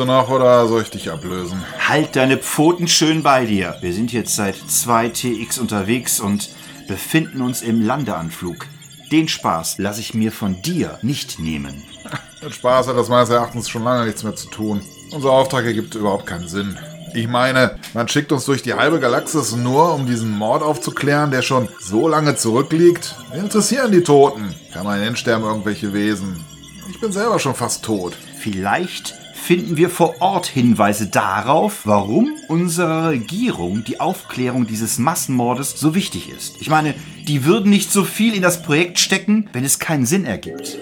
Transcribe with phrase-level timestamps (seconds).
[0.00, 1.62] Du noch oder soll ich dich ablösen?
[1.86, 3.76] Halt deine Pfoten schön bei dir.
[3.82, 6.48] Wir sind jetzt seit 2 TX unterwegs und
[6.88, 8.66] befinden uns im Landeanflug.
[9.12, 11.82] Den Spaß lasse ich mir von dir nicht nehmen.
[12.42, 14.80] Mit Spaß hat das meines Erachtens schon lange nichts mehr zu tun.
[15.10, 16.78] Unser Auftrag ergibt überhaupt keinen Sinn.
[17.12, 21.42] Ich meine, man schickt uns durch die halbe Galaxis nur, um diesen Mord aufzuklären, der
[21.42, 23.16] schon so lange zurückliegt.
[23.32, 24.54] Wen interessieren die Toten?
[24.72, 26.42] Permanent sterben irgendwelche Wesen.
[26.88, 28.16] Ich bin selber schon fast tot.
[28.38, 35.94] Vielleicht finden wir vor Ort Hinweise darauf, warum unserer Regierung die Aufklärung dieses Massenmordes so
[35.94, 36.60] wichtig ist.
[36.60, 36.94] Ich meine,
[37.26, 40.78] die würden nicht so viel in das Projekt stecken, wenn es keinen Sinn ergibt.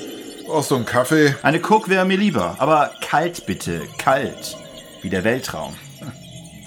[0.46, 1.34] Brauchst du einen Kaffee?
[1.42, 4.56] Eine Coke wäre mir lieber, aber kalt bitte, kalt.
[5.02, 5.74] Wie der Weltraum.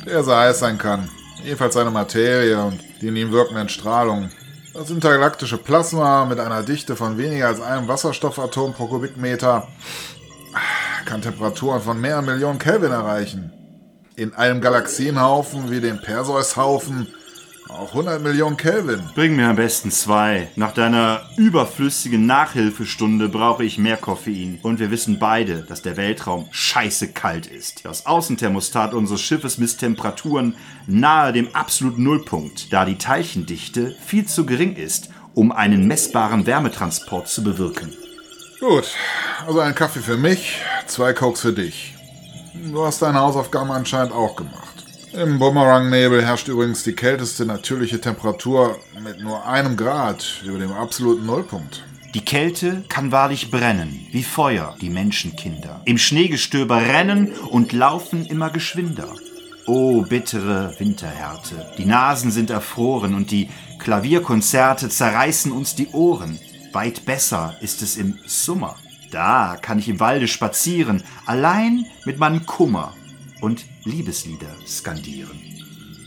[0.06, 1.09] Der so heiß sein kann.
[1.44, 4.31] Jedenfalls seine Materie und die in ihm wirkenden Strahlungen.
[4.73, 9.67] Das intergalaktische Plasma mit einer Dichte von weniger als einem Wasserstoffatom pro Kubikmeter
[11.06, 13.52] kann Temperaturen von mehreren Millionen Kelvin erreichen.
[14.16, 17.08] In einem Galaxienhaufen wie dem Perseushaufen
[17.72, 19.02] auch 100 Millionen Kelvin.
[19.16, 20.50] Bring mir am besten zwei.
[20.56, 24.60] Nach deiner überflüssigen Nachhilfestunde brauche ich mehr Koffein.
[24.62, 27.86] Und wir wissen beide, dass der Weltraum scheiße kalt ist.
[27.86, 30.56] Das Außenthermostat unseres Schiffes misst Temperaturen
[30.86, 37.30] nahe dem absoluten Nullpunkt, da die Teilchendichte viel zu gering ist, um einen messbaren Wärmetransport
[37.30, 37.94] zu bewirken.
[38.62, 38.92] Gut,
[39.47, 41.96] also ein Kaffee für mich, zwei Cokes für dich.
[42.53, 44.86] Du hast deine Hausaufgaben anscheinend auch gemacht.
[45.13, 51.25] Im Bumerang-Nebel herrscht übrigens die kälteste natürliche Temperatur mit nur einem Grad über dem absoluten
[51.25, 51.84] Nullpunkt.
[52.13, 55.81] Die Kälte kann wahrlich brennen, wie Feuer, die Menschenkinder.
[55.86, 59.07] Im Schneegestöber rennen und laufen immer geschwinder.
[59.66, 63.50] O bittere Winterhärte, die Nasen sind erfroren und die
[63.80, 66.38] Klavierkonzerte zerreißen uns die Ohren.
[66.74, 68.78] Weit besser ist es im Sommer.
[69.12, 72.94] Da kann ich im Walde spazieren, allein mit meinem Kummer
[73.42, 75.42] und Liebeslieder skandieren.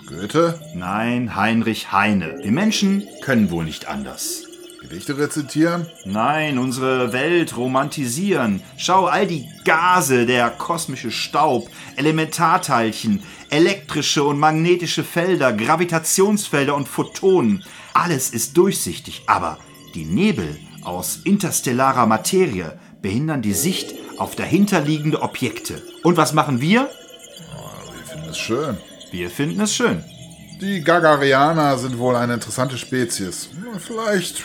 [0.07, 0.61] Goethe?
[0.75, 2.39] Nein, Heinrich Heine.
[2.43, 4.45] Wir Menschen können wohl nicht anders.
[4.81, 5.87] Gedichte rezitieren?
[6.05, 8.63] Nein, unsere Welt romantisieren.
[8.77, 17.65] Schau all die Gase, der kosmische Staub, Elementarteilchen, elektrische und magnetische Felder, Gravitationsfelder und Photonen.
[17.93, 19.59] Alles ist durchsichtig, aber
[19.95, 25.83] die Nebel aus interstellarer Materie behindern die Sicht auf dahinterliegende Objekte.
[26.03, 26.89] Und was machen wir?
[26.89, 28.77] Wir finden es schön.
[29.11, 30.05] Wir finden es schön.
[30.61, 33.51] Die Gagarianer sind wohl eine interessante Spezies.
[33.79, 34.43] Vielleicht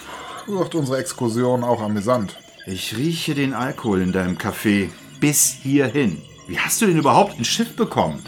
[0.48, 2.36] wird unsere Exkursion auch amüsant.
[2.66, 4.90] Ich rieche den Alkohol in deinem Kaffee.
[5.20, 6.22] Bis hierhin.
[6.48, 8.24] Wie hast du denn überhaupt ein Schiff bekommen?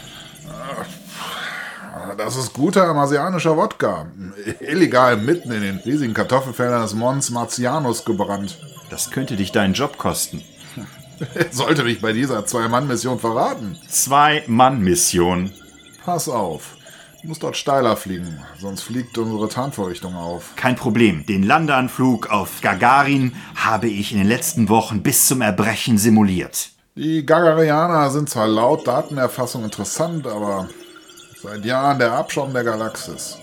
[2.16, 4.06] Das ist guter marsianischer Wodka.
[4.60, 8.58] Illegal mitten in den riesigen Kartoffelfeldern des Mons Martianus gebrannt.
[8.90, 10.42] Das könnte dich deinen Job kosten.
[11.50, 13.78] Sollte mich bei dieser Zwei-Mann-Mission verraten.
[13.88, 15.52] Zwei-Mann-Mission.
[16.04, 16.76] Pass auf.
[17.22, 20.56] Du musst dort steiler fliegen, sonst fliegt unsere Tarnvorrichtung auf.
[20.56, 21.24] Kein Problem.
[21.26, 26.70] Den Landeanflug auf Gagarin habe ich in den letzten Wochen bis zum Erbrechen simuliert.
[26.96, 30.68] Die Gagarianer sind zwar laut Datenerfassung interessant, aber
[31.42, 33.36] Seit Jahren der Abschaum der Galaxis.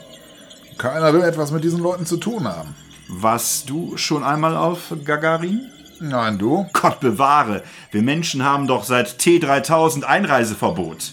[0.78, 2.74] Keiner will etwas mit diesen Leuten zu tun haben.
[3.10, 5.70] Warst du schon einmal auf Gagarin?
[6.00, 6.66] Nein, du?
[6.72, 7.62] Gott bewahre,
[7.92, 11.12] wir Menschen haben doch seit T3000 Einreiseverbot.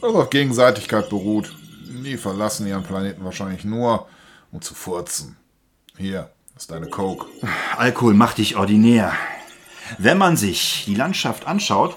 [0.00, 1.56] Das auf Gegenseitigkeit beruht.
[2.04, 4.06] Die verlassen ihren Planeten wahrscheinlich nur,
[4.52, 5.36] um zu furzen.
[5.96, 7.26] Hier ist deine Coke.
[7.76, 9.12] Alkohol macht dich ordinär.
[9.98, 11.96] Wenn man sich die Landschaft anschaut,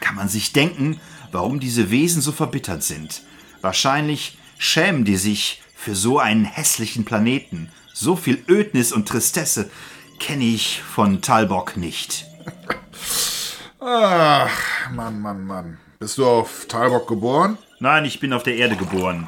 [0.00, 1.00] kann man sich denken,
[1.32, 3.22] warum diese Wesen so verbittert sind.
[3.60, 7.70] Wahrscheinlich schämen die sich für so einen hässlichen Planeten.
[7.92, 9.70] So viel Ödnis und Tristesse
[10.18, 12.26] kenne ich von Talbok nicht.
[13.80, 14.50] Ach,
[14.90, 15.78] Mann, Mann, Mann.
[15.98, 17.58] Bist du auf Talbok geboren?
[17.78, 19.26] Nein, ich bin auf der Erde geboren.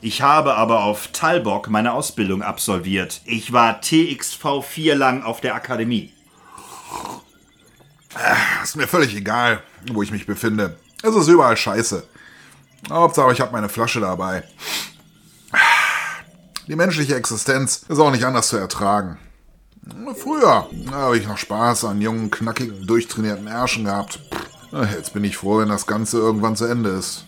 [0.00, 3.20] Ich habe aber auf Talbok meine Ausbildung absolviert.
[3.24, 6.12] Ich war TXV 4 lang auf der Akademie.
[8.62, 10.76] Ist mir völlig egal, wo ich mich befinde.
[11.02, 12.02] Es ist überall scheiße.
[12.90, 14.42] Hauptsache, ich habe meine Flasche dabei.
[16.66, 19.18] Die menschliche Existenz ist auch nicht anders zu ertragen.
[20.16, 24.20] Früher habe ich noch Spaß an jungen, knackigen, durchtrainierten Ärschen gehabt.
[24.92, 27.24] Jetzt bin ich froh, wenn das Ganze irgendwann zu Ende ist.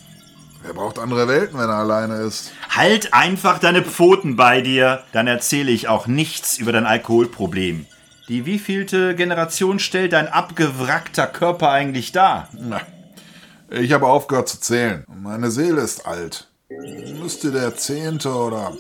[0.63, 2.53] Wer braucht andere Welten, wenn er alleine ist?
[2.69, 7.87] Halt einfach deine Pfoten bei dir, dann erzähle ich auch nichts über dein Alkoholproblem.
[8.29, 12.49] Die wievielte Generation stellt dein abgewrackter Körper eigentlich dar?
[12.53, 12.83] Na,
[13.71, 15.05] ich habe aufgehört zu zählen.
[15.09, 16.49] Meine Seele ist alt.
[16.69, 18.73] Müsste der zehnte oder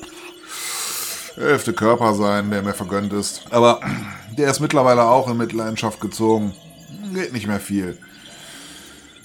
[1.36, 3.42] elfte Körper sein, der mir vergönnt ist.
[3.50, 3.80] Aber
[4.36, 6.54] der ist mittlerweile auch in Mitleidenschaft gezogen.
[7.14, 7.98] Geht nicht mehr viel.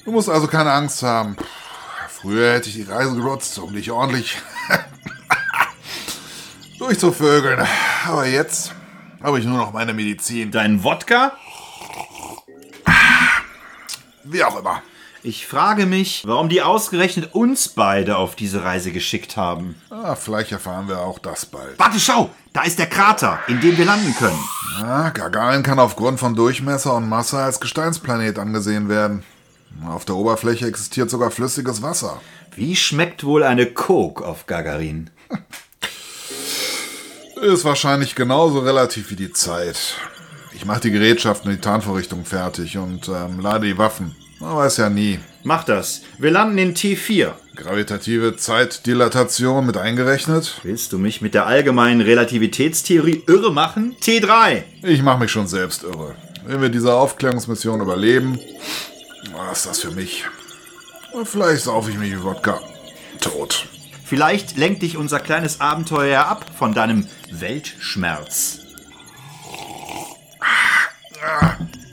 [0.04, 1.36] Du musst also keine Angst haben.
[2.10, 4.38] Früher hätte ich die Reise genutzt, um dich ordentlich
[6.80, 7.68] durchzuvögeln.
[8.08, 8.74] Aber jetzt
[9.22, 10.52] habe ich nur noch meine Medizin.
[10.52, 11.34] Dein Wodka?
[14.24, 14.82] Wie auch immer.
[15.28, 19.74] Ich frage mich, warum die ausgerechnet uns beide auf diese Reise geschickt haben.
[19.90, 21.80] Ah, vielleicht erfahren wir auch das bald.
[21.80, 22.30] Warte, schau!
[22.54, 24.38] Da ist der Krater, in dem wir landen können.
[24.80, 29.24] Ja, Gagarin kann aufgrund von Durchmesser und Masse als Gesteinsplanet angesehen werden.
[29.88, 32.22] Auf der Oberfläche existiert sogar flüssiges Wasser.
[32.56, 35.10] Wie schmeckt wohl eine Coke auf Gagarin?
[37.42, 39.96] Ist wahrscheinlich genauso relativ wie die Zeit.
[40.54, 44.16] Ich mache die Gerätschaften und die Tarnvorrichtung fertig und ähm, lade die Waffen.
[44.40, 45.20] Man weiß ja nie.
[45.44, 46.02] Mach das.
[46.18, 47.34] Wir landen in T4.
[47.56, 50.60] Gravitative Zeitdilatation mit eingerechnet?
[50.64, 53.96] Willst du mich mit der allgemeinen Relativitätstheorie irre machen?
[54.02, 54.64] T3.
[54.84, 56.16] Ich mache mich schon selbst irre.
[56.46, 58.40] Wenn wir diese Aufklärungsmission überleben,
[59.34, 60.26] was ist das für mich?
[61.24, 62.60] Vielleicht saufe ich mich wie Wodka.
[63.22, 63.68] Tot.
[64.04, 68.60] Vielleicht lenkt dich unser kleines Abenteuer ab von deinem Weltschmerz.
[71.14, 71.85] Fuck.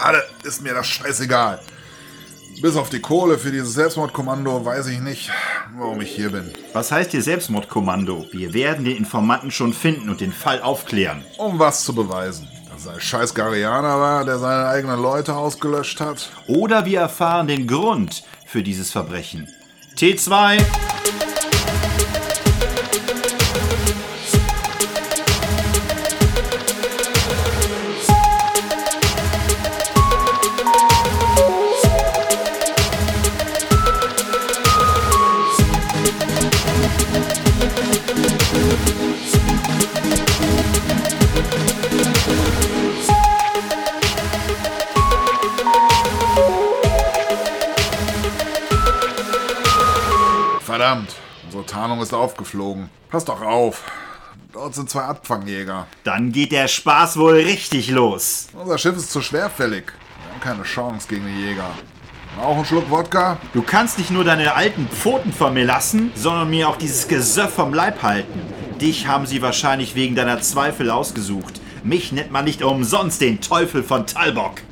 [0.00, 1.60] Gerade ist mir das scheißegal.
[2.62, 5.30] Bis auf die Kohle für dieses Selbstmordkommando weiß ich nicht,
[5.76, 6.50] warum ich hier bin.
[6.72, 8.26] Was heißt hier Selbstmordkommando?
[8.32, 11.22] Wir werden den Informanten schon finden und den Fall aufklären.
[11.36, 12.48] Um was zu beweisen.
[12.72, 16.30] Dass er ein scheiß Garianer war, der seine eigenen Leute ausgelöscht hat.
[16.46, 19.48] Oder wir erfahren den Grund für dieses Verbrechen.
[19.98, 20.64] T2.
[51.90, 52.88] Tarnung ist aufgeflogen.
[53.10, 53.82] Pass doch auf.
[54.52, 55.88] Dort sind zwei Abfangjäger.
[56.04, 58.46] Dann geht der Spaß wohl richtig los.
[58.52, 59.86] Unser Schiff ist zu schwerfällig.
[60.22, 61.68] Wir haben keine Chance gegen die Jäger.
[62.40, 63.38] Auch ein Schluck Wodka?
[63.54, 67.54] Du kannst nicht nur deine alten Pfoten von mir lassen, sondern mir auch dieses Gesöff
[67.54, 68.40] vom Leib halten.
[68.80, 71.60] Dich haben sie wahrscheinlich wegen deiner Zweifel ausgesucht.
[71.82, 74.62] Mich nennt man nicht umsonst den Teufel von Talbok.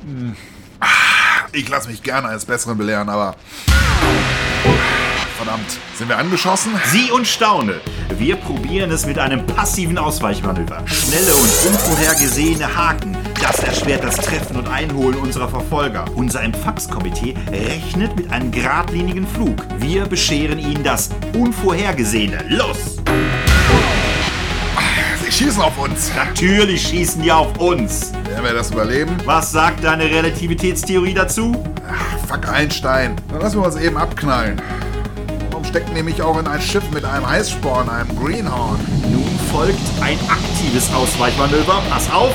[1.51, 3.35] Ich lasse mich gerne eines Besseren belehren, aber.
[5.39, 6.73] Verdammt, sind wir angeschossen?
[6.91, 7.79] Sieh und staune.
[8.17, 10.83] Wir probieren es mit einem passiven Ausweichmanöver.
[10.85, 13.15] Schnelle und unvorhergesehene Haken.
[13.41, 16.03] Das erschwert das Treffen und Einholen unserer Verfolger.
[16.15, 19.55] Unser Empfangskomitee rechnet mit einem geradlinigen Flug.
[19.77, 22.43] Wir bescheren ihnen das Unvorhergesehene.
[22.49, 22.97] Los!
[25.23, 26.11] Sie schießen auf uns.
[26.17, 28.11] Natürlich schießen die auf uns.
[28.27, 29.15] Werden wir das überleben?
[29.23, 31.63] Was sagt deine Relativitätstheorie dazu?
[32.27, 33.15] Fuck Einstein.
[33.29, 34.61] Dann lassen wir uns eben abknallen.
[35.59, 38.79] Warum steckt nämlich auch in ein Schiff mit einem Heißsporn, einem Greenhorn?
[39.11, 41.83] Nun folgt ein aktives Ausweichmanöver.
[41.89, 42.31] Pass auf!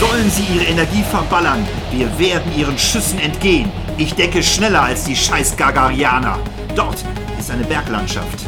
[0.00, 1.68] Sollen sie ihre Energie verballern?
[1.92, 3.70] Wir werden ihren Schüssen entgehen.
[3.98, 6.38] Ich decke schneller als die scheiß Gagarianer.
[6.74, 7.04] Dort
[7.38, 8.46] ist eine Berglandschaft.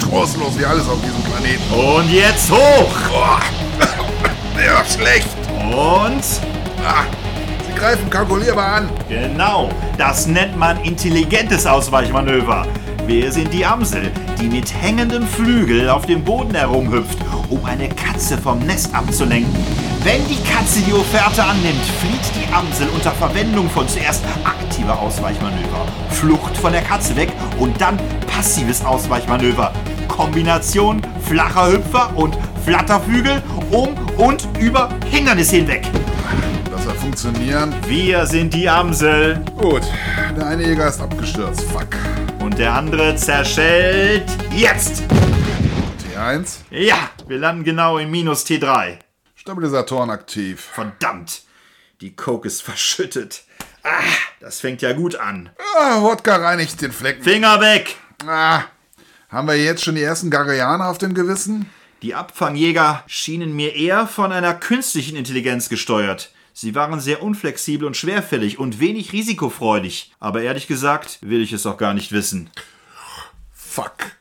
[0.00, 1.70] Trostlos wie alles auf diesem Planeten.
[1.74, 2.94] Und jetzt hoch!
[3.10, 3.40] Boah.
[4.56, 5.28] Ja, schlecht.
[5.70, 6.24] Und
[6.82, 7.04] Ah,
[7.76, 8.90] greifen kalkulierbar an.
[9.08, 9.68] genau,
[9.98, 12.66] das nennt man intelligentes Ausweichmanöver.
[13.06, 17.18] Wir sind die Amsel, die mit hängendem Flügel auf dem Boden herumhüpft,
[17.50, 19.54] um eine Katze vom Nest abzulenken.
[20.02, 25.86] Wenn die Katze die Offerte annimmt, flieht die Amsel unter Verwendung von zuerst aktiver Ausweichmanöver,
[26.10, 27.28] Flucht von der Katze weg
[27.58, 29.72] und dann passives Ausweichmanöver.
[30.08, 35.86] Kombination flacher Hüpfer und Flatterflügel um und über Hindernis hinweg.
[36.86, 37.74] Soll funktionieren.
[37.88, 39.82] Wir sind die Amsel Gut,
[40.36, 41.62] der eine Jäger ist abgestürzt.
[41.62, 41.88] Fuck.
[42.38, 45.02] und der andere zerschellt jetzt.
[46.14, 46.58] T1.
[46.70, 48.98] Ja, wir landen genau in minus T3.
[49.34, 50.60] Stabilisatoren aktiv.
[50.60, 51.42] Verdammt,
[52.00, 53.42] die Coke ist verschüttet.
[53.82, 53.88] Ah,
[54.38, 55.50] das fängt ja gut an.
[55.76, 57.24] Ah, Wodka reinigt den Flecken.
[57.24, 57.96] Finger weg!
[58.24, 58.62] Ah,
[59.28, 61.68] haben wir jetzt schon die ersten Garianer auf dem Gewissen?
[62.02, 66.30] Die Abfangjäger schienen mir eher von einer künstlichen Intelligenz gesteuert.
[66.58, 70.14] Sie waren sehr unflexibel und schwerfällig und wenig risikofreudig.
[70.18, 72.48] Aber ehrlich gesagt will ich es auch gar nicht wissen.
[73.52, 74.15] Fuck.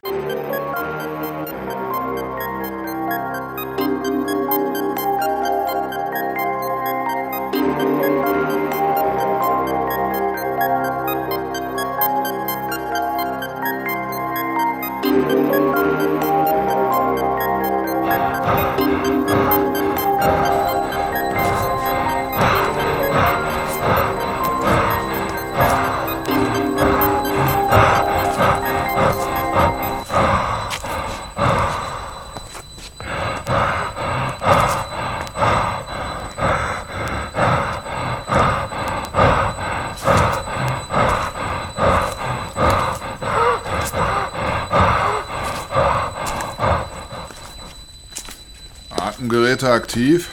[49.26, 50.30] Bombengeräte aktiv?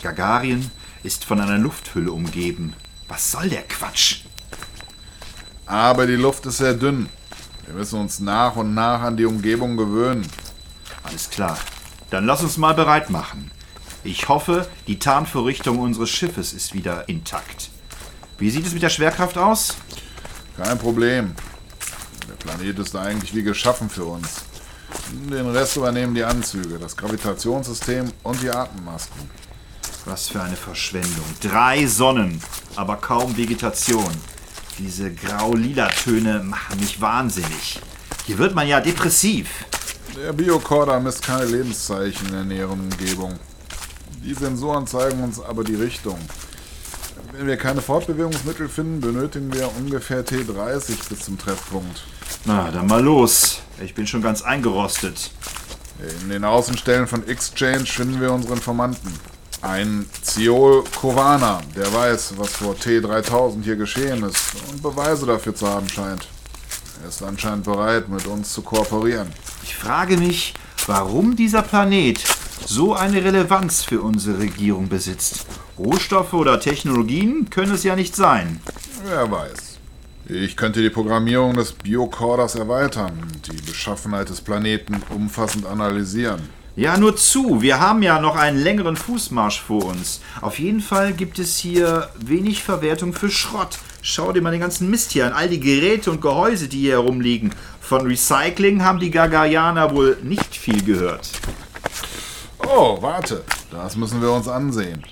[0.00, 0.70] Gagarien
[1.02, 2.74] ist von einer Lufthülle umgeben.
[3.08, 4.20] Was soll der Quatsch?
[5.66, 7.08] Aber die Luft ist sehr dünn.
[7.66, 10.24] Wir müssen uns nach und nach an die Umgebung gewöhnen.
[11.02, 11.58] Alles klar.
[12.10, 13.50] Dann lass uns mal bereit machen.
[14.04, 17.70] Ich hoffe, die Tarnvorrichtung unseres Schiffes ist wieder intakt.
[18.38, 19.74] Wie sieht es mit der Schwerkraft aus?
[20.56, 21.34] Kein Problem.
[22.28, 24.44] Der Planet ist eigentlich wie geschaffen für uns.
[25.12, 29.30] Den Rest übernehmen die Anzüge, das Gravitationssystem und die Atemmasken.
[30.06, 31.24] Was für eine Verschwendung.
[31.40, 32.42] Drei Sonnen,
[32.76, 34.10] aber kaum Vegetation.
[34.78, 37.80] Diese grau-lila Töne machen mich wahnsinnig.
[38.26, 39.48] Hier wird man ja depressiv.
[40.16, 43.38] Der Biokorder misst keine Lebenszeichen in der näheren Umgebung.
[44.24, 46.18] Die Sensoren zeigen uns aber die Richtung.
[47.32, 52.02] Wenn wir keine Fortbewegungsmittel finden, benötigen wir ungefähr T30 bis zum Treffpunkt.
[52.44, 53.60] Na, dann mal los.
[53.84, 55.30] Ich bin schon ganz eingerostet.
[56.22, 59.12] In den Außenstellen von Exchange finden wir unsere Informanten.
[59.60, 65.68] Ein Ziol Kovana, der weiß, was vor T3000 hier geschehen ist und Beweise dafür zu
[65.68, 66.26] haben scheint.
[67.02, 69.32] Er ist anscheinend bereit, mit uns zu kooperieren.
[69.62, 70.54] Ich frage mich,
[70.86, 72.24] warum dieser Planet
[72.66, 75.46] so eine Relevanz für unsere Regierung besitzt.
[75.78, 78.60] Rohstoffe oder Technologien können es ja nicht sein.
[79.04, 79.71] Wer weiß.
[80.26, 86.40] Ich könnte die Programmierung des Biocorders erweitern und die Beschaffenheit des Planeten umfassend analysieren.
[86.74, 87.60] Ja, nur zu.
[87.60, 90.20] Wir haben ja noch einen längeren Fußmarsch vor uns.
[90.40, 93.78] Auf jeden Fall gibt es hier wenig Verwertung für Schrott.
[94.00, 96.92] Schau dir mal den ganzen Mist hier an, all die Geräte und Gehäuse, die hier
[96.92, 97.54] herumliegen.
[97.80, 101.30] Von Recycling haben die Gagarianer wohl nicht viel gehört.
[102.66, 103.44] Oh, warte.
[103.70, 105.04] Das müssen wir uns ansehen.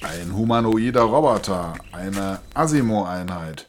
[0.00, 3.66] Ein humanoider Roboter, eine Asimo-Einheit.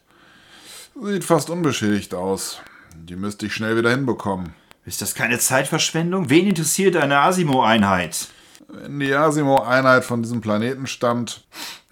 [1.00, 2.60] Sieht fast unbeschädigt aus.
[2.96, 4.54] Die müsste ich schnell wieder hinbekommen.
[4.84, 6.32] Ist das keine Zeitverschwendung?
[6.32, 8.30] Wen interessiert eine Asimo-Einheit?
[8.68, 11.46] Wenn die Asimo-Einheit von diesem Planeten stammt,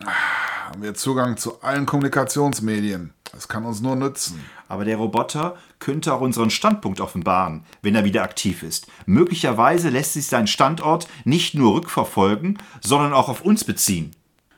[0.03, 3.13] haben wir Zugang zu allen Kommunikationsmedien.
[3.31, 4.43] Das kann uns nur nützen.
[4.67, 8.88] Aber der Roboter könnte auch unseren Standpunkt offenbaren, wenn er wieder aktiv ist.
[9.05, 14.15] Möglicherweise lässt sich sein Standort nicht nur rückverfolgen, sondern auch auf uns beziehen.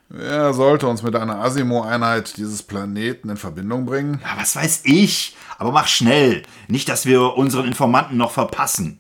[0.10, 4.22] Wer sollte uns mit einer Asimo-Einheit dieses Planeten in Verbindung bringen?
[4.24, 5.36] Ja, was weiß ich?
[5.58, 6.44] Aber mach schnell.
[6.70, 9.00] Nicht, dass wir unseren Informanten noch verpassen.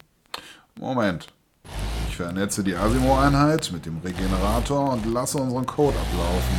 [0.77, 1.27] Moment.
[2.09, 6.57] Ich vernetze die Asimo-Einheit mit dem Regenerator und lasse unseren Code ablaufen.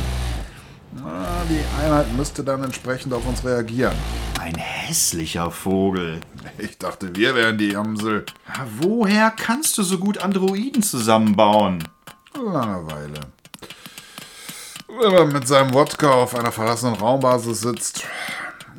[0.95, 3.93] Na, die Einheit müsste dann entsprechend auf uns reagieren.
[4.39, 6.21] Ein hässlicher Vogel.
[6.57, 8.25] Ich dachte, wir wären die Amsel.
[8.47, 11.83] Ja, woher kannst du so gut Androiden zusammenbauen?
[12.33, 13.19] Langeweile.
[14.97, 18.03] Wenn man mit seinem Wodka auf einer verlassenen Raumbasis sitzt,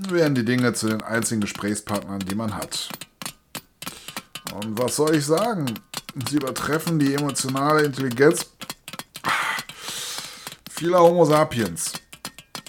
[0.08, 2.88] werden die Dinge zu den einzigen Gesprächspartnern, die man hat.
[4.54, 5.66] Und was soll ich sagen?
[6.28, 8.50] Sie übertreffen die emotionale Intelligenz
[10.80, 11.92] vieler Homo sapiens.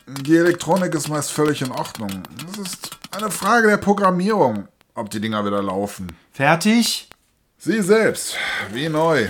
[0.06, 2.24] Die Elektronik ist meist völlig in Ordnung.
[2.52, 6.12] Es ist eine Frage der Programmierung, ob die Dinger wieder laufen.
[6.34, 7.08] Fertig?
[7.58, 8.36] Sie selbst,
[8.74, 9.30] wie neu.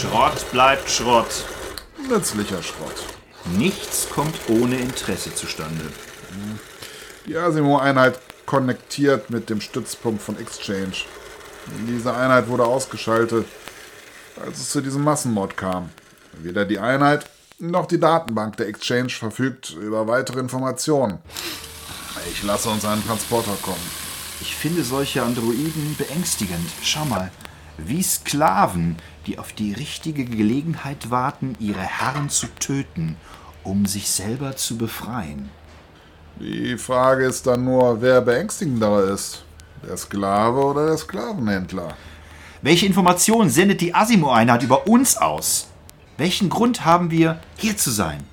[0.00, 1.44] Schrott bleibt Schrott.
[2.08, 3.04] Nützlicher Schrott.
[3.56, 5.86] Nichts kommt ohne Interesse zustande.
[7.26, 10.92] Die Asimo-Einheit konnektiert mit dem Stützpunkt von Exchange.
[11.88, 13.44] Diese Einheit wurde ausgeschaltet,
[14.40, 15.90] als es zu diesem Massenmord kam.
[16.34, 17.28] Weder die Einheit
[17.58, 21.18] noch die Datenbank der Exchange verfügt über weitere Informationen.
[22.30, 23.90] Ich lasse uns einen Transporter kommen.
[24.40, 26.70] Ich finde solche Androiden beängstigend.
[26.84, 27.32] Schau mal,
[27.78, 33.16] wie Sklaven, die auf die richtige Gelegenheit warten, ihre Herren zu töten,
[33.62, 35.48] um sich selber zu befreien.
[36.40, 39.44] Die Frage ist dann nur, wer beängstigender ist.
[39.88, 41.94] Der Sklave oder der Sklavenhändler?
[42.62, 45.68] Welche Informationen sendet die Asimo-Einheit über uns aus?
[46.16, 48.24] Welchen Grund haben wir, hier zu sein?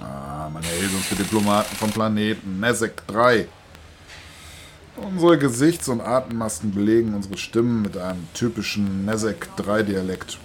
[0.00, 3.46] Ah, man erhält uns für Diplomaten vom Planeten Nesek 3.
[5.02, 10.38] Unsere Gesichts- und Atemmasken belegen unsere Stimmen mit einem typischen Nesek 3-Dialekt.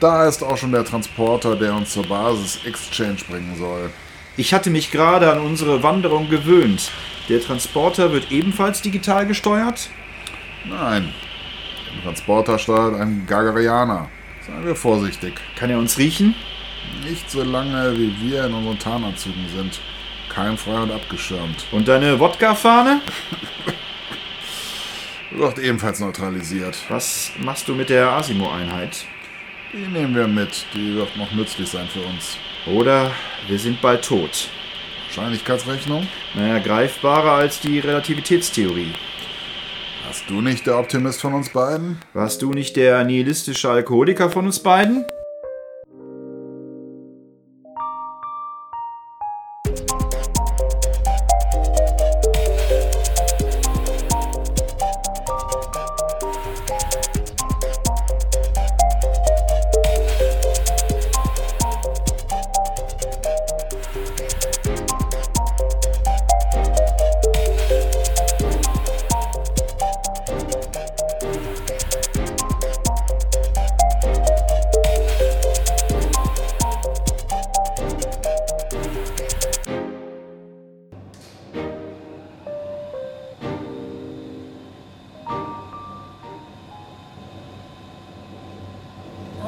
[0.00, 3.90] Da ist auch schon der Transporter, der uns zur Basis Exchange bringen soll.
[4.36, 6.90] Ich hatte mich gerade an unsere Wanderung gewöhnt.
[7.28, 9.90] Der Transporter wird ebenfalls digital gesteuert?
[10.64, 11.12] Nein.
[11.94, 14.08] Den Transporter steuert ein Gagarianer.
[14.46, 15.34] Seien wir vorsichtig.
[15.56, 16.34] Kann er uns riechen?
[17.04, 19.80] Nicht so lange, wie wir in unseren Tarnanzügen sind.
[20.28, 21.66] Keimfrei und abgeschirmt.
[21.72, 23.00] Und deine Wodka-Fahne?
[25.30, 26.76] Wird ebenfalls neutralisiert.
[26.88, 29.06] Was machst du mit der Asimo-Einheit?
[29.72, 30.66] Die nehmen wir mit.
[30.74, 32.36] Die wird noch nützlich sein für uns.
[32.66, 33.10] Oder
[33.48, 34.50] wir sind bald tot.
[35.06, 36.06] Wahrscheinlichkeitsrechnung?
[36.34, 38.92] Naja, greifbarer als die Relativitätstheorie.
[40.04, 41.98] Warst du nicht der Optimist von uns beiden?
[42.12, 45.06] Warst du nicht der nihilistische Alkoholiker von uns beiden?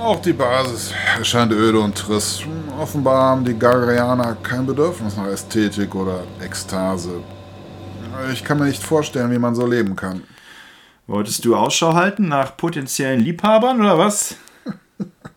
[0.05, 2.45] Auch die Basis erscheint öde und trist.
[2.79, 7.23] Offenbar haben die Gagarianer kein Bedürfnis nach Ästhetik oder Ekstase.
[8.31, 10.23] Ich kann mir nicht vorstellen, wie man so leben kann.
[11.07, 14.37] Wolltest du Ausschau halten nach potenziellen Liebhabern oder was?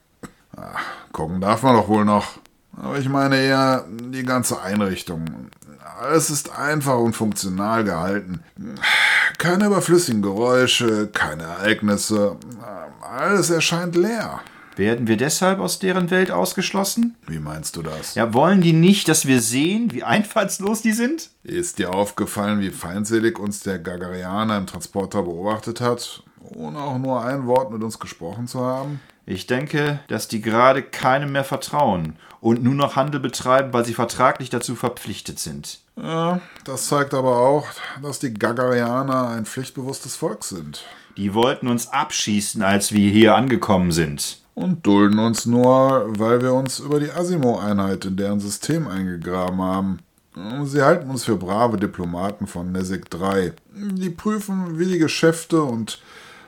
[1.13, 2.25] Gucken darf man doch wohl noch.
[2.75, 5.23] Aber ich meine eher die ganze Einrichtung.
[5.97, 8.43] Alles ist einfach und funktional gehalten.
[9.37, 12.35] Keine überflüssigen Geräusche, keine Ereignisse.
[13.01, 14.41] Alles erscheint leer.
[14.77, 17.15] Werden wir deshalb aus deren Welt ausgeschlossen?
[17.25, 18.13] Wie meinst du das?
[18.13, 21.31] Ja, wollen die nicht, dass wir sehen, wie einfallslos die sind?
[21.43, 27.25] Ist dir aufgefallen, wie feindselig uns der Gagarianer im Transporter beobachtet hat, ohne auch nur
[27.25, 28.99] ein Wort mit uns gesprochen zu haben?
[29.25, 33.95] Ich denke, dass die gerade keinem mehr vertrauen und nur noch Handel betreiben, weil sie
[33.95, 35.79] vertraglich dazu verpflichtet sind.
[35.95, 37.67] Ja, das zeigt aber auch,
[38.03, 40.85] dass die Gagarianer ein pflichtbewusstes Volk sind.
[41.17, 44.37] Die wollten uns abschießen, als wir hier angekommen sind.
[44.57, 49.99] Und dulden uns nur, weil wir uns über die Asimo-Einheit in deren System eingegraben haben.
[50.63, 53.53] Sie halten uns für brave Diplomaten von Nesek 3.
[53.71, 56.01] Die prüfen, wie die Geschäfte und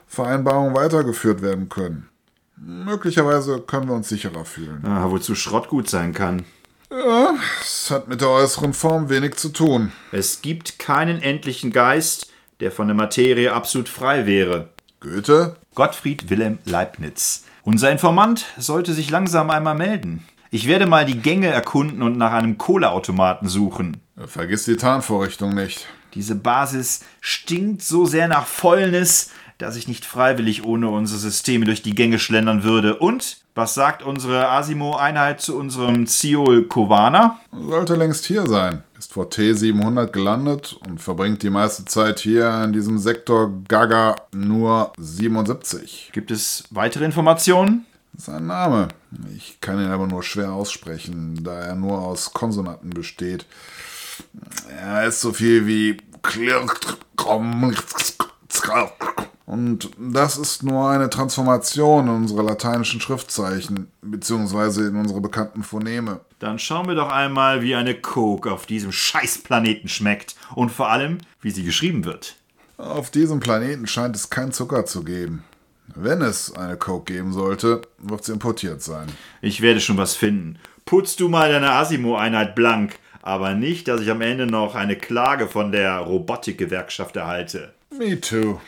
[0.08, 2.08] Vereinbarungen weitergeführt werden können.
[2.56, 4.84] Möglicherweise können wir uns sicherer fühlen.
[4.84, 6.42] Ah, wozu Schrott gut sein kann.
[6.90, 9.92] Ja, es hat mit der äußeren Form wenig zu tun.
[10.10, 14.70] Es gibt keinen endlichen Geist, der von der Materie absolut frei wäre.
[14.98, 15.54] Goethe?
[15.76, 17.44] Gottfried Wilhelm Leibniz.
[17.62, 20.24] Unser Informant sollte sich langsam einmal melden.
[20.50, 23.98] Ich werde mal die Gänge erkunden und nach einem Kohleautomaten suchen.
[24.26, 25.86] Vergiss die Tarnvorrichtung nicht.
[26.14, 31.82] Diese Basis stinkt so sehr nach Fäulnis, dass ich nicht freiwillig ohne unsere Systeme durch
[31.82, 32.96] die Gänge schlendern würde.
[32.96, 37.40] Und was sagt unsere Asimo-Einheit zu unserem Ziol Kovana?
[37.52, 38.82] Sollte längst hier sein.
[38.98, 44.92] Ist vor T700 gelandet und verbringt die meiste Zeit hier in diesem Sektor Gaga nur
[44.98, 46.10] 77.
[46.12, 47.86] Gibt es weitere Informationen?
[48.16, 48.88] Sein Name.
[49.34, 53.46] Ich kann ihn aber nur schwer aussprechen, da er nur aus Konsonanten besteht.
[54.68, 55.96] Er ist so viel wie
[59.50, 66.20] und das ist nur eine Transformation in unsere lateinischen Schriftzeichen, beziehungsweise in unsere bekannten Phoneme.
[66.38, 71.18] Dann schauen wir doch einmal, wie eine Coke auf diesem Scheißplaneten schmeckt und vor allem,
[71.40, 72.36] wie sie geschrieben wird.
[72.78, 75.42] Auf diesem Planeten scheint es keinen Zucker zu geben.
[75.96, 79.08] Wenn es eine Coke geben sollte, wird sie importiert sein.
[79.42, 80.60] Ich werde schon was finden.
[80.84, 85.48] Putz du mal deine Asimo-Einheit blank, aber nicht, dass ich am Ende noch eine Klage
[85.48, 87.74] von der Robotikgewerkschaft erhalte.
[87.90, 88.60] Me too.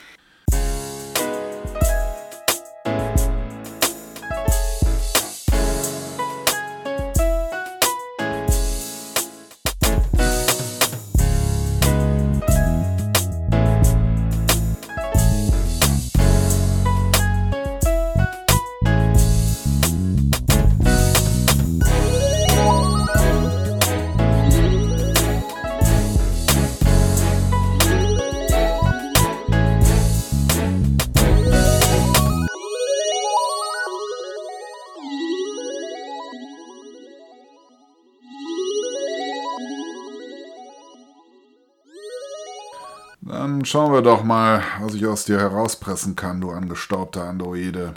[43.32, 47.94] Dann schauen wir doch mal, was ich aus dir herauspressen kann, du angestaubter Androide.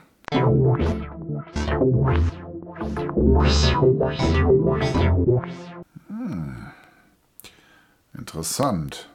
[6.08, 6.67] Hm.
[8.17, 9.10] Interessant.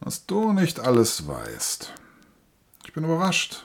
[0.00, 1.92] Was du nicht alles weißt.
[2.84, 3.64] Ich bin überrascht.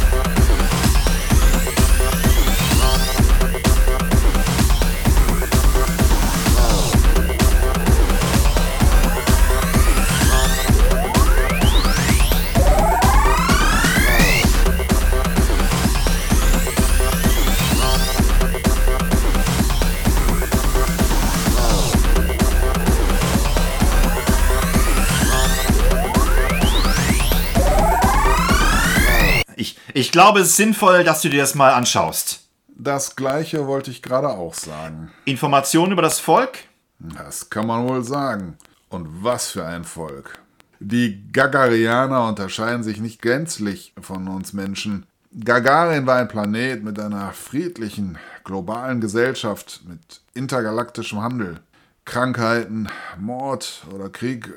[29.93, 32.47] Ich glaube, es ist sinnvoll, dass du dir das mal anschaust.
[32.67, 35.11] Das gleiche wollte ich gerade auch sagen.
[35.25, 36.59] Informationen über das Volk?
[36.99, 38.57] Das kann man wohl sagen.
[38.89, 40.39] Und was für ein Volk.
[40.79, 45.05] Die Gagarianer unterscheiden sich nicht gänzlich von uns Menschen.
[45.43, 51.59] Gagarin war ein Planet mit einer friedlichen, globalen Gesellschaft, mit intergalaktischem Handel.
[52.05, 54.49] Krankheiten, Mord oder Krieg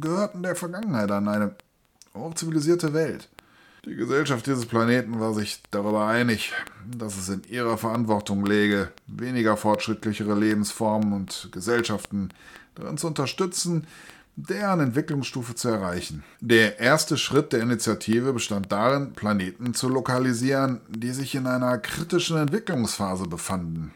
[0.00, 1.54] gehörten der Vergangenheit an eine
[2.14, 3.28] hochzivilisierte Welt.
[3.84, 6.52] Die Gesellschaft dieses Planeten war sich darüber einig,
[6.84, 12.30] dass es in ihrer Verantwortung läge, weniger fortschrittlichere Lebensformen und Gesellschaften
[12.74, 13.86] darin zu unterstützen,
[14.36, 16.22] deren Entwicklungsstufe zu erreichen.
[16.40, 22.36] Der erste Schritt der Initiative bestand darin, Planeten zu lokalisieren, die sich in einer kritischen
[22.36, 23.92] Entwicklungsphase befanden.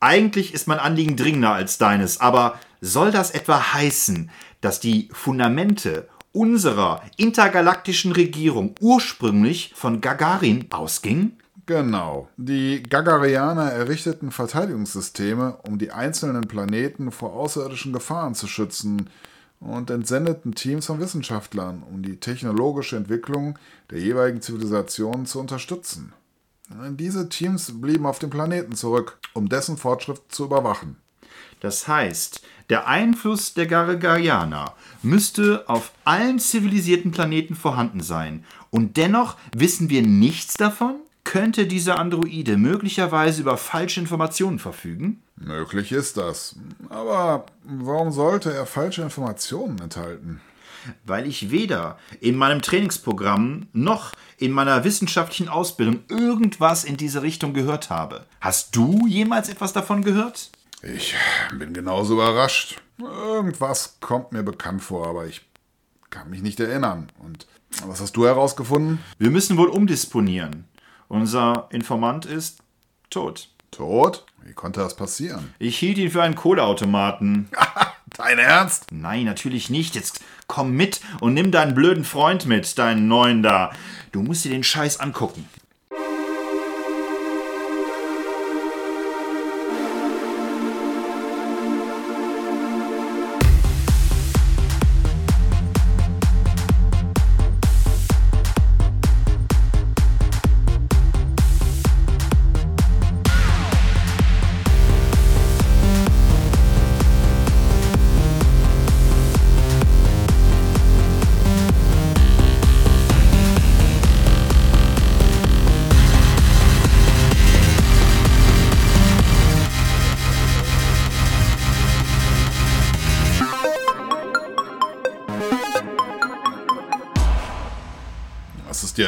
[0.00, 6.08] Eigentlich ist mein Anliegen dringender als deines, aber soll das etwa heißen, dass die Fundamente
[6.34, 11.38] unserer intergalaktischen Regierung ursprünglich von Gagarin ausging?
[11.66, 12.28] Genau.
[12.36, 19.08] Die Gagarianer errichteten Verteidigungssysteme, um die einzelnen Planeten vor außerirdischen Gefahren zu schützen
[19.60, 23.58] und entsendeten Teams von Wissenschaftlern, um die technologische Entwicklung
[23.90, 26.12] der jeweiligen Zivilisationen zu unterstützen.
[26.90, 30.96] Diese Teams blieben auf dem Planeten zurück, um dessen Fortschritt zu überwachen.
[31.64, 38.44] Das heißt, der Einfluss der Garagarianer müsste auf allen zivilisierten Planeten vorhanden sein.
[38.68, 40.96] Und dennoch wissen wir nichts davon?
[41.24, 45.22] Könnte dieser Androide möglicherweise über falsche Informationen verfügen?
[45.36, 46.56] Möglich ist das.
[46.90, 50.42] Aber warum sollte er falsche Informationen enthalten?
[51.06, 57.54] Weil ich weder in meinem Trainingsprogramm noch in meiner wissenschaftlichen Ausbildung irgendwas in diese Richtung
[57.54, 58.26] gehört habe.
[58.42, 60.50] Hast du jemals etwas davon gehört?
[60.92, 61.14] Ich
[61.58, 62.80] bin genauso überrascht.
[62.98, 65.42] Irgendwas kommt mir bekannt vor, aber ich
[66.10, 67.10] kann mich nicht erinnern.
[67.18, 67.46] Und
[67.86, 68.98] was hast du herausgefunden?
[69.18, 70.64] Wir müssen wohl umdisponieren.
[71.08, 72.58] Unser Informant ist
[73.08, 73.48] tot.
[73.70, 74.26] Tot?
[74.42, 75.54] Wie konnte das passieren?
[75.58, 77.48] Ich hielt ihn für einen Kohleautomaten.
[78.16, 78.86] Dein Ernst?
[78.92, 79.94] Nein, natürlich nicht.
[79.94, 83.72] Jetzt komm mit und nimm deinen blöden Freund mit, deinen neuen da.
[84.12, 85.48] Du musst dir den Scheiß angucken.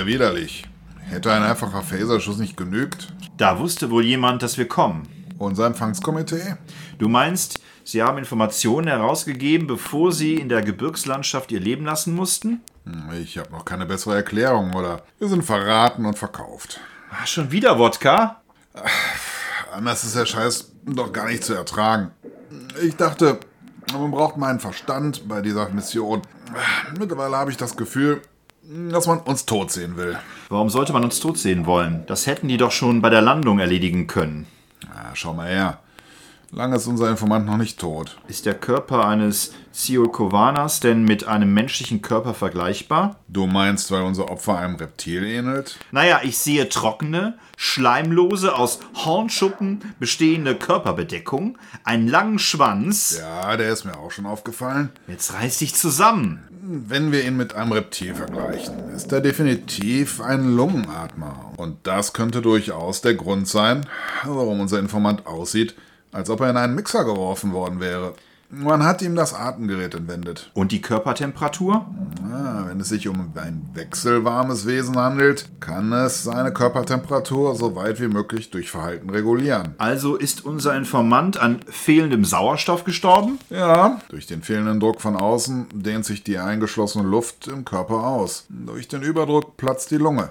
[0.07, 0.65] Ja widerlich.
[1.09, 3.09] Hätte ein einfacher Phaserschuss nicht genügt?
[3.37, 5.09] Da wusste wohl jemand, dass wir kommen.
[5.39, 6.57] Unser Empfangskomitee?
[6.99, 12.61] Du meinst, sie haben Informationen herausgegeben, bevor sie in der Gebirgslandschaft ihr Leben lassen mussten?
[12.85, 15.03] Hm, Ich habe noch keine bessere Erklärung, oder?
[15.19, 16.81] Wir sind verraten und verkauft.
[17.11, 18.41] Ah, schon wieder Wodka?
[19.73, 22.11] Anders ist der Scheiß doch gar nicht zu ertragen.
[22.83, 23.39] Ich dachte,
[23.93, 26.23] man braucht meinen Verstand bei dieser Mission.
[26.99, 28.23] Mittlerweile habe ich das Gefühl,
[28.91, 30.19] dass man uns tot sehen will.
[30.49, 32.05] Warum sollte man uns tot sehen wollen?
[32.07, 34.47] Das hätten die doch schon bei der Landung erledigen können.
[34.83, 35.79] Ja, schau mal her.
[36.57, 38.17] Lange ist unser Informant noch nicht tot.
[38.29, 43.17] Ist der Körper eines Ziolkovanas denn mit einem menschlichen Körper vergleichbar?
[43.29, 45.79] Du meinst, weil unser Opfer einem Reptil ähnelt?
[45.93, 53.19] Naja, ich sehe trockene, schleimlose, aus Hornschuppen bestehende Körperbedeckung, einen langen Schwanz.
[53.21, 54.89] Ja, der ist mir auch schon aufgefallen.
[55.09, 56.43] Jetzt reiß dich zusammen.
[56.63, 61.53] Wenn wir ihn mit einem Reptil vergleichen, ist er definitiv ein Lungenatmer.
[61.59, 63.87] Und das könnte durchaus der Grund sein,
[64.25, 65.75] warum unser Informant aussieht,
[66.13, 68.15] als ob er in einen Mixer geworfen worden wäre.
[68.49, 70.51] Man hat ihm das Atemgerät entwendet.
[70.55, 71.85] Und die Körpertemperatur?
[72.23, 78.01] Ah, wenn es sich um ein wechselwarmes Wesen handelt, kann es seine Körpertemperatur so weit
[78.01, 79.75] wie möglich durch Verhalten regulieren.
[79.79, 83.39] Also ist unser Informant an fehlendem Sauerstoff gestorben?
[83.51, 88.47] Ja, durch den fehlenden Druck von außen dehnt sich die eingeschlossene Luft im Körper aus.
[88.49, 90.31] Durch den Überdruck platzt die Lunge.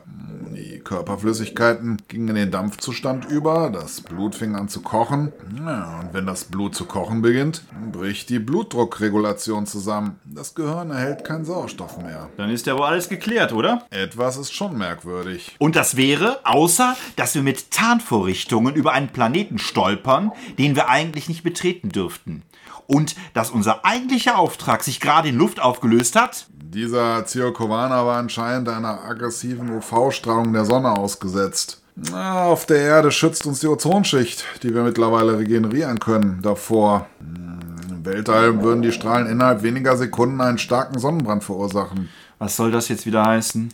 [0.85, 5.33] Körperflüssigkeiten gingen in den Dampfzustand über, das Blut fing an zu kochen.
[5.57, 10.19] Ja, und wenn das Blut zu kochen beginnt, bricht die Blutdruckregulation zusammen.
[10.23, 12.29] Das Gehirn erhält keinen Sauerstoff mehr.
[12.37, 13.85] Dann ist ja wohl alles geklärt, oder?
[13.89, 15.55] Etwas ist schon merkwürdig.
[15.59, 21.27] Und das wäre, außer dass wir mit Tarnvorrichtungen über einen Planeten stolpern, den wir eigentlich
[21.27, 22.43] nicht betreten dürften.
[22.87, 26.47] Und dass unser eigentlicher Auftrag sich gerade in Luft aufgelöst hat?
[26.75, 31.81] Dieser Ziokovaner war anscheinend einer aggressiven UV-Strahlung der Sonne ausgesetzt.
[31.95, 37.07] Na, auf der Erde schützt uns die Ozonschicht, die wir mittlerweile regenerieren können, davor.
[37.19, 42.09] Hm, Im Weltall würden die Strahlen innerhalb weniger Sekunden einen starken Sonnenbrand verursachen.
[42.37, 43.71] Was soll das jetzt wieder heißen?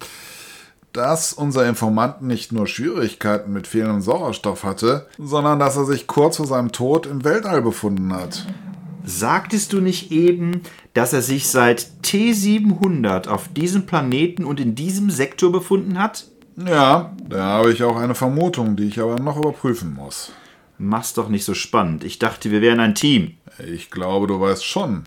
[0.94, 6.38] Dass unser Informant nicht nur Schwierigkeiten mit fehlendem Sauerstoff hatte, sondern dass er sich kurz
[6.38, 8.46] vor seinem Tod im Weltall befunden hat.
[9.04, 10.62] Sagtest du nicht eben,
[10.94, 16.26] dass er sich seit T700 auf diesem Planeten und in diesem Sektor befunden hat?
[16.58, 20.32] Ja, da habe ich auch eine Vermutung, die ich aber noch überprüfen muss.
[20.78, 22.04] Mach's doch nicht so spannend.
[22.04, 23.38] Ich dachte, wir wären ein Team.
[23.66, 25.04] Ich glaube, du weißt schon,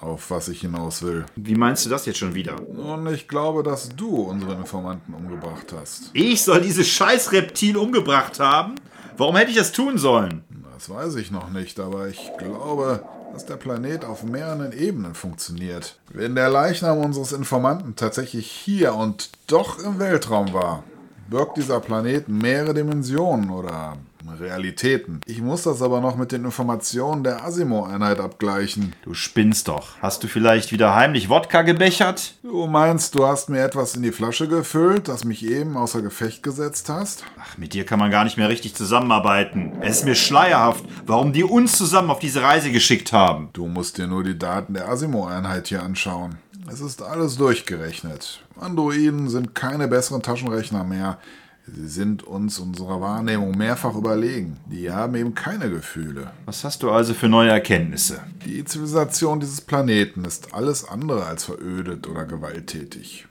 [0.00, 1.24] auf was ich hinaus will.
[1.34, 2.60] Wie meinst du das jetzt schon wieder?
[2.68, 6.10] Und ich glaube, dass du unseren Informanten umgebracht hast.
[6.12, 8.74] Ich soll dieses scheiß Reptil umgebracht haben?
[9.16, 10.44] Warum hätte ich das tun sollen?
[10.74, 13.02] Das weiß ich noch nicht, aber ich glaube,
[13.34, 15.98] dass der Planet auf mehreren Ebenen funktioniert.
[16.08, 20.84] Wenn der Leichnam unseres Informanten tatsächlich hier und doch im Weltraum war,
[21.28, 23.96] birgt dieser Planet mehrere Dimensionen oder
[24.40, 25.20] Realitäten.
[25.26, 28.94] Ich muss das aber noch mit den Informationen der Asimo-Einheit abgleichen.
[29.02, 29.90] Du spinnst doch.
[30.00, 32.34] Hast du vielleicht wieder heimlich Wodka gebechert?
[32.42, 36.42] Du meinst, du hast mir etwas in die Flasche gefüllt, das mich eben außer Gefecht
[36.42, 37.24] gesetzt hast?
[37.40, 39.72] Ach, mit dir kann man gar nicht mehr richtig zusammenarbeiten.
[39.80, 43.50] Es ist mir schleierhaft, warum die uns zusammen auf diese Reise geschickt haben.
[43.52, 46.38] Du musst dir nur die Daten der Asimo-Einheit hier anschauen.
[46.66, 48.40] Es ist alles durchgerechnet.
[48.58, 51.18] Androiden sind keine besseren Taschenrechner mehr.
[51.66, 54.58] Sie sind uns unserer Wahrnehmung mehrfach überlegen.
[54.66, 56.30] Die haben eben keine Gefühle.
[56.46, 58.22] Was hast du also für neue Erkenntnisse?
[58.46, 63.26] Die Zivilisation dieses Planeten ist alles andere als verödet oder gewalttätig.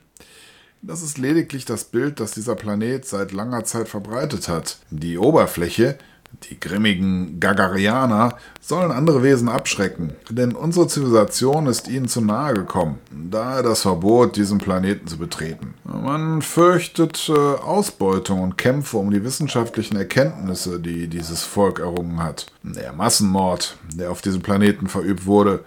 [0.82, 4.78] Das ist lediglich das Bild, das dieser Planet seit langer Zeit verbreitet hat.
[4.90, 5.98] Die Oberfläche,
[6.42, 12.98] die grimmigen Gagarianer sollen andere Wesen abschrecken, denn unsere Zivilisation ist ihnen zu nahe gekommen,
[13.10, 15.74] daher das Verbot, diesen Planeten zu betreten.
[15.84, 22.46] Man fürchtet äh, Ausbeutung und Kämpfe um die wissenschaftlichen Erkenntnisse, die dieses Volk errungen hat.
[22.62, 25.64] Der Massenmord, der auf diesem Planeten verübt wurde,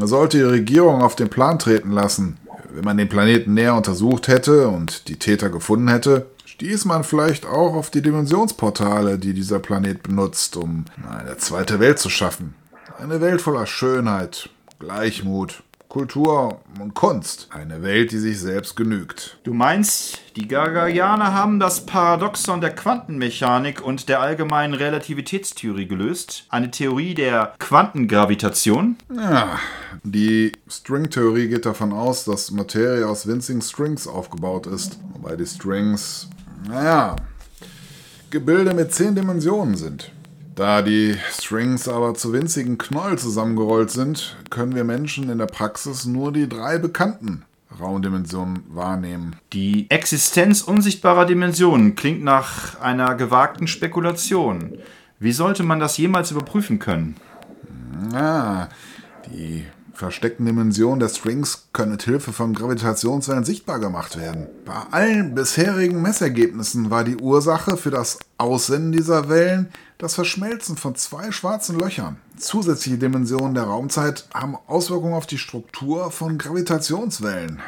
[0.00, 2.38] sollte die Regierung auf den Plan treten lassen.
[2.70, 6.26] Wenn man den Planeten näher untersucht hätte und die Täter gefunden hätte,
[6.62, 11.98] stieß man vielleicht auch auf die Dimensionsportale, die dieser Planet benutzt, um eine zweite Welt
[11.98, 12.54] zu schaffen.
[13.00, 14.48] Eine Welt voller Schönheit,
[14.78, 17.48] Gleichmut, Kultur und Kunst.
[17.50, 19.40] Eine Welt, die sich selbst genügt.
[19.42, 26.46] Du meinst, die Gagarianer haben das Paradoxon der Quantenmechanik und der allgemeinen Relativitätstheorie gelöst?
[26.48, 28.96] Eine Theorie der Quantengravitation?
[29.12, 29.58] Ja,
[30.04, 36.28] die Stringtheorie geht davon aus, dass Materie aus winzigen Strings aufgebaut ist, wobei die Strings
[36.68, 37.16] naja,
[38.30, 40.12] Gebilde mit zehn Dimensionen sind.
[40.54, 46.04] Da die Strings aber zu winzigen Knäuel zusammengerollt sind, können wir Menschen in der Praxis
[46.04, 47.44] nur die drei bekannten
[47.80, 49.36] Raumdimensionen wahrnehmen.
[49.52, 54.78] Die Existenz unsichtbarer Dimensionen klingt nach einer gewagten Spekulation.
[55.18, 57.16] Wie sollte man das jemals überprüfen können?
[58.10, 58.68] Na,
[59.30, 59.64] die
[60.02, 64.48] versteckten Dimensionen der Strings können mit Hilfe von Gravitationswellen sichtbar gemacht werden.
[64.64, 70.96] Bei allen bisherigen Messergebnissen war die Ursache für das Aussenden dieser Wellen das Verschmelzen von
[70.96, 72.16] zwei schwarzen Löchern.
[72.36, 77.60] Zusätzliche Dimensionen der Raumzeit haben Auswirkungen auf die Struktur von Gravitationswellen.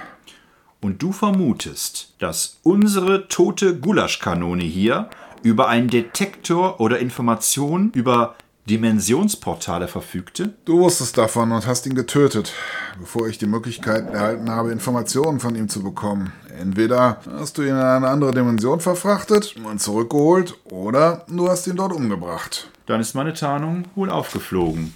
[0.81, 5.09] Und du vermutest, dass unsere tote Gulaschkanone hier
[5.45, 8.35] über einen Detektor oder Informationen über
[8.69, 10.55] Dimensionsportale verfügte?
[10.65, 12.55] Du wusstest davon und hast ihn getötet,
[12.99, 16.33] bevor ich die Möglichkeit erhalten habe, Informationen von ihm zu bekommen.
[16.59, 21.77] Entweder hast du ihn in eine andere Dimension verfrachtet und zurückgeholt, oder du hast ihn
[21.77, 22.71] dort umgebracht.
[22.87, 24.95] Dann ist meine Tarnung wohl aufgeflogen.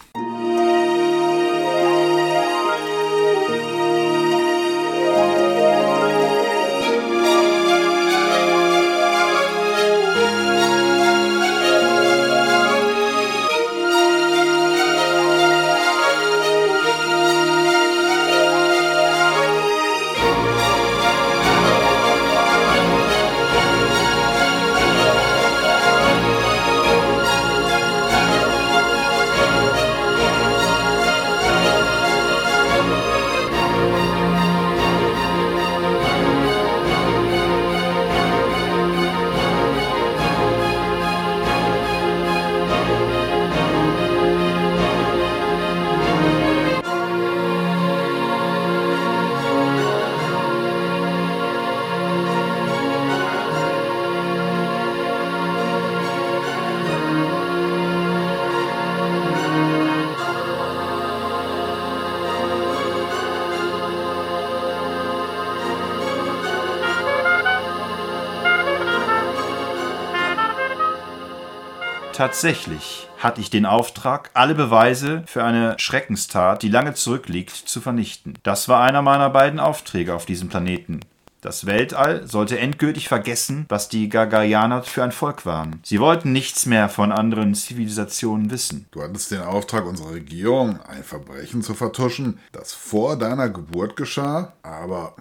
[72.18, 78.34] Tatsächlich hatte ich den Auftrag, alle Beweise für eine Schreckenstat, die lange zurückliegt, zu vernichten.
[78.42, 80.98] Das war einer meiner beiden Aufträge auf diesem Planeten.
[81.42, 85.78] Das Weltall sollte endgültig vergessen, was die Gagarianer für ein Volk waren.
[85.84, 88.86] Sie wollten nichts mehr von anderen Zivilisationen wissen.
[88.90, 94.54] Du hattest den Auftrag unserer Regierung, ein Verbrechen zu vertuschen, das vor deiner Geburt geschah.
[94.64, 95.14] Aber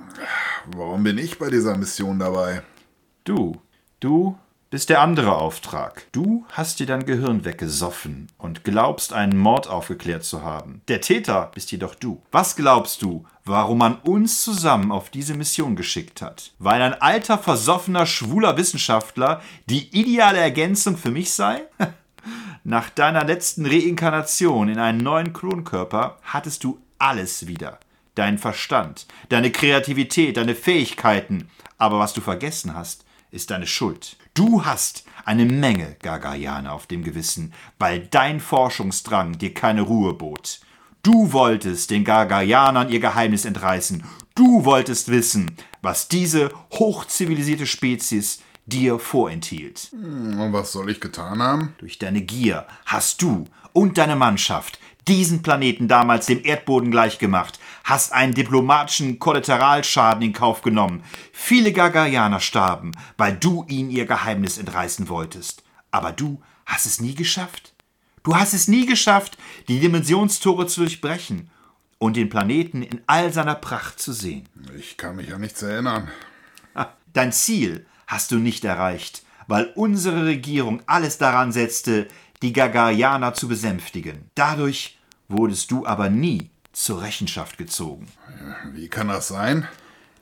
[0.75, 2.63] warum bin ich bei dieser Mission dabei?
[3.23, 3.61] Du,
[3.99, 4.35] du
[4.77, 6.05] bist der andere Auftrag.
[6.11, 10.83] Du hast dir dein Gehirn weggesoffen und glaubst, einen Mord aufgeklärt zu haben.
[10.87, 12.21] Der Täter bist jedoch du.
[12.31, 16.51] Was glaubst du, warum man uns zusammen auf diese Mission geschickt hat?
[16.59, 21.63] Weil ein alter, versoffener, schwuler Wissenschaftler die ideale Ergänzung für mich sei?
[22.63, 27.79] Nach deiner letzten Reinkarnation in einen neuen Klonkörper hattest du alles wieder.
[28.13, 31.49] Dein Verstand, deine Kreativität, deine Fähigkeiten.
[31.79, 34.17] Aber was du vergessen hast, ist deine Schuld.
[34.37, 40.59] Du hast eine Menge Gagayane auf dem Gewissen, weil dein Forschungsdrang dir keine Ruhe bot.
[41.01, 44.03] Du wolltest den Gagayanern ihr Geheimnis entreißen.
[44.35, 49.89] Du wolltest wissen, was diese hochzivilisierte Spezies dir vorenthielt.
[49.91, 51.73] Und was soll ich getan haben?
[51.79, 58.13] Durch deine Gier hast du und deine Mannschaft diesen Planeten damals dem Erdboden gleichgemacht, hast
[58.13, 61.03] einen diplomatischen Kollateralschaden in Kauf genommen.
[61.31, 65.63] Viele Gagarianer starben, weil du ihnen ihr Geheimnis entreißen wolltest.
[65.91, 67.73] Aber du hast es nie geschafft.
[68.23, 69.37] Du hast es nie geschafft,
[69.69, 71.49] die Dimensionstore zu durchbrechen
[71.97, 74.49] und den Planeten in all seiner Pracht zu sehen.
[74.77, 76.09] Ich kann mich an nichts erinnern.
[77.13, 82.07] Dein Ziel hast du nicht erreicht, weil unsere Regierung alles daran setzte,
[82.41, 84.29] die Gagarianer zu besänftigen.
[84.35, 84.96] Dadurch
[85.27, 88.07] wurdest du aber nie zur Rechenschaft gezogen.
[88.71, 89.67] Wie kann das sein?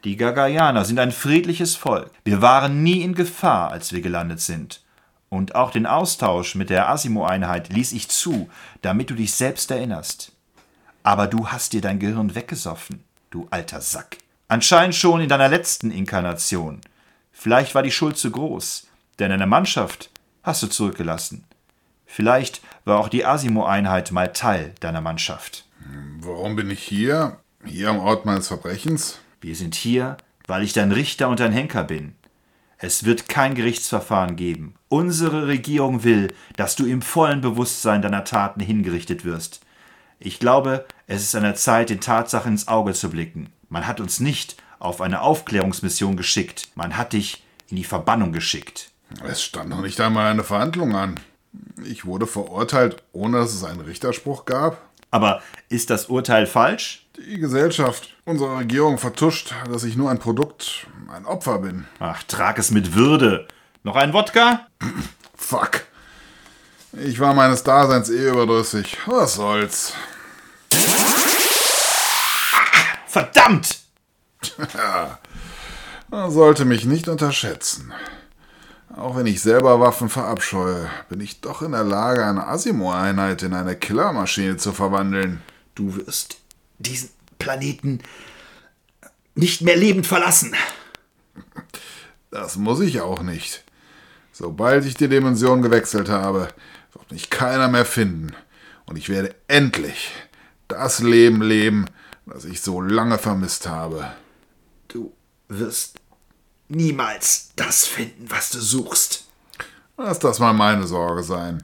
[0.04, 2.12] Die Gagarianer sind ein friedliches Volk.
[2.24, 4.82] Wir waren nie in Gefahr, als wir gelandet sind.
[5.30, 8.50] Und auch den Austausch mit der Asimo-Einheit ließ ich zu,
[8.82, 10.32] damit du dich selbst erinnerst.
[11.04, 14.18] Aber du hast dir dein Gehirn weggesoffen, du alter Sack.
[14.48, 16.82] Anscheinend schon in deiner letzten Inkarnation.
[17.32, 18.88] Vielleicht war die Schuld zu groß,
[19.20, 20.10] denn deine Mannschaft
[20.44, 21.44] hast du zurückgelassen.
[22.16, 25.66] Vielleicht war auch die Asimo-Einheit mal Teil deiner Mannschaft.
[26.22, 27.40] Warum bin ich hier?
[27.66, 29.20] Hier am Ort meines Verbrechens?
[29.42, 30.16] Wir sind hier,
[30.48, 32.16] weil ich dein Richter und dein Henker bin.
[32.78, 34.76] Es wird kein Gerichtsverfahren geben.
[34.88, 39.60] Unsere Regierung will, dass du im vollen Bewusstsein deiner Taten hingerichtet wirst.
[40.18, 43.50] Ich glaube, es ist an der Zeit, den Tatsachen ins Auge zu blicken.
[43.68, 46.70] Man hat uns nicht auf eine Aufklärungsmission geschickt.
[46.76, 48.92] Man hat dich in die Verbannung geschickt.
[49.22, 51.20] Es stand noch nicht einmal eine Verhandlung an.
[51.84, 54.82] Ich wurde verurteilt, ohne dass es einen Richterspruch gab.
[55.12, 57.06] Aber ist das Urteil falsch?
[57.18, 61.86] Die Gesellschaft unserer Regierung vertuscht, dass ich nur ein Produkt, ein Opfer bin.
[62.00, 63.48] Ach, trag es mit Würde.
[63.84, 64.68] Noch ein Wodka?
[65.36, 65.86] Fuck.
[66.92, 68.98] Ich war meines Daseins eh überdrüssig.
[69.06, 69.94] Was soll's?
[73.08, 73.80] Verdammt!
[76.10, 77.94] Man sollte mich nicht unterschätzen.
[78.96, 83.54] Auch wenn ich selber Waffen verabscheue, bin ich doch in der Lage, eine Asimo-Einheit in
[83.54, 85.42] eine Killermaschine zu verwandeln.
[85.76, 86.38] Du wirst
[86.80, 88.00] diesen Planeten
[89.36, 90.56] nicht mehr lebend verlassen.
[92.32, 93.66] Das muss ich auch nicht.
[94.32, 96.48] Sobald ich die Dimension gewechselt habe,
[96.94, 98.34] wird mich keiner mehr finden.
[98.86, 100.12] Und ich werde endlich
[100.70, 101.86] das Leben leben,
[102.26, 104.14] das ich so lange vermisst habe.
[104.88, 105.14] Du
[105.50, 106.00] wirst
[106.68, 109.26] niemals das finden, was du suchst.
[109.98, 111.64] Lass das mal meine Sorge sein.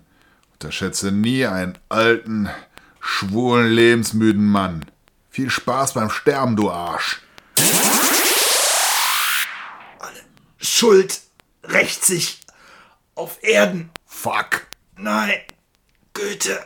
[0.53, 2.49] Unterschätze nie einen alten,
[2.99, 4.85] schwulen, lebensmüden Mann.
[5.29, 7.21] Viel Spaß beim Sterben, du Arsch.
[9.99, 10.21] Alle
[10.59, 11.21] Schuld
[11.63, 12.41] rächt sich
[13.15, 13.89] auf Erden.
[14.05, 14.67] Fuck.
[14.95, 15.39] Nein,
[16.13, 16.65] Goethe.